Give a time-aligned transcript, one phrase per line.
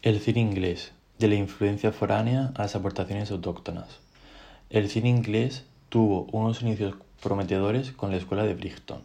[0.00, 3.98] El cine inglés, de la influencia foránea a las aportaciones autóctonas.
[4.70, 9.02] El cine inglés tuvo unos inicios prometedores con la escuela de Brighton,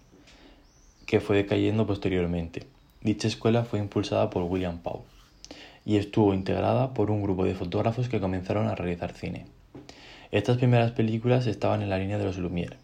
[1.07, 2.67] que fue decayendo posteriormente.
[3.01, 5.01] Dicha escuela fue impulsada por William Paul
[5.83, 9.47] y estuvo integrada por un grupo de fotógrafos que comenzaron a realizar cine.
[10.29, 12.77] Estas primeras películas estaban en la línea de los Lumière,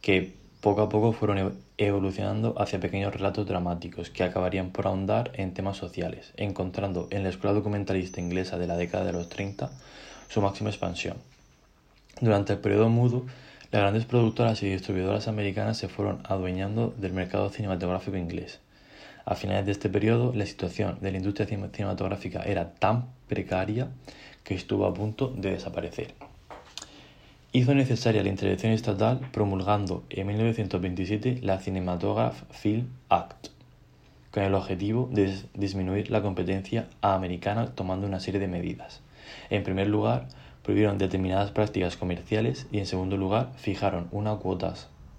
[0.00, 0.32] que
[0.66, 5.76] poco a poco fueron evolucionando hacia pequeños relatos dramáticos que acabarían por ahondar en temas
[5.76, 9.70] sociales, encontrando en la escuela documentalista inglesa de la década de los 30
[10.28, 11.18] su máxima expansión.
[12.20, 13.26] Durante el periodo mudo,
[13.70, 18.58] las grandes productoras y distribuidoras americanas se fueron adueñando del mercado cinematográfico inglés.
[19.24, 23.86] A finales de este periodo, la situación de la industria cinematográfica era tan precaria
[24.42, 26.35] que estuvo a punto de desaparecer
[27.56, 33.46] hizo necesaria la intervención estatal promulgando en 1927 la Cinematograph Film Act,
[34.30, 39.00] con el objetivo de disminuir la competencia americana tomando una serie de medidas.
[39.48, 40.28] En primer lugar,
[40.64, 44.36] prohibieron determinadas prácticas comerciales y en segundo lugar, fijaron una,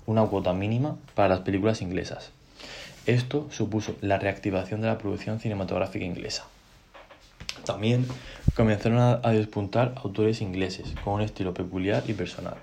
[0.06, 2.33] una cuota mínima para las películas inglesas.
[3.08, 6.45] Esto supuso la reactivación de la producción cinematográfica inglesa.
[7.68, 8.08] También
[8.56, 12.56] comenzaron a, despuntar autores ingleses con un estilo peculiar y personal.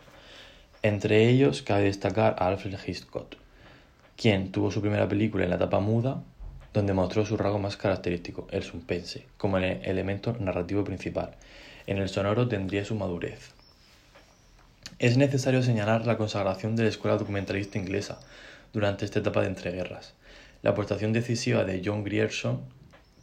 [0.83, 3.37] Entre ellos cabe destacar a Alfred Hitchcock,
[4.17, 6.23] quien tuvo su primera película en la etapa muda,
[6.73, 11.33] donde mostró su rasgo más característico, el suspense, como el elemento narrativo principal.
[11.87, 13.53] En el sonoro tendría su madurez.
[14.99, 18.21] Es necesario señalar la consagración de la escuela documentalista inglesa
[18.73, 20.15] durante esta etapa de entreguerras.
[20.63, 22.63] La aportación decisiva de John Grierson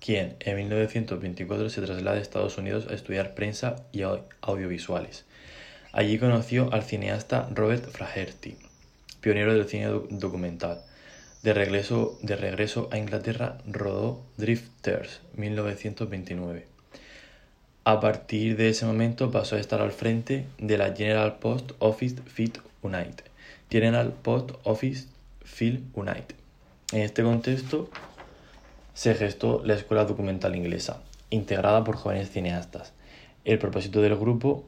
[0.02, 4.02] quien en 1924 se traslada a Estados Unidos a estudiar prensa y
[4.42, 5.26] audiovisuales.
[5.94, 8.58] Allí conoció al cineasta Robert Flaherty,
[9.22, 10.82] pionero del cine documental.
[11.44, 16.66] De regreso, de regreso a Inglaterra rodó Drifters 1929.
[17.84, 22.18] A partir de ese momento pasó a estar al frente de la General Post Office
[22.28, 23.26] Fit United.
[23.70, 25.08] General Post Office
[25.44, 26.36] Film United.
[26.92, 27.90] En este contexto
[28.94, 32.94] se gestó la Escuela Documental Inglesa, integrada por jóvenes cineastas.
[33.46, 34.66] El propósito del grupo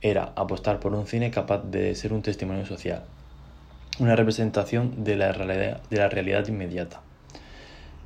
[0.00, 3.04] era apostar por un cine capaz de ser un testimonio social,
[3.98, 7.00] una representación de la realidad, de la realidad inmediata.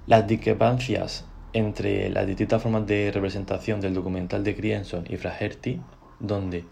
[0.07, 5.81] Las discrepancias entre las distintas formas de representación del documental de Grierson y Flaherty,
[6.21, 6.65] donde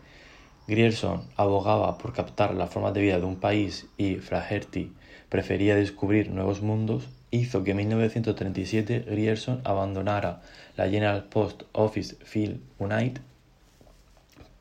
[0.67, 4.93] Grierson abogaba por captar la forma de vida de un país y Flaherty
[5.29, 10.41] prefería descubrir nuevos mundos, hizo que en 1937 Grierson abandonara
[10.77, 13.21] la General Post Office Film United,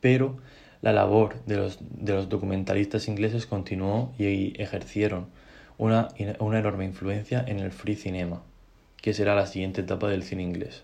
[0.00, 0.36] pero
[0.82, 5.28] la labor de los, de los documentalistas ingleses continuó y ejercieron
[5.78, 8.42] una, una enorme influencia en el free cinema,
[9.00, 10.82] que será la siguiente etapa del cine inglés.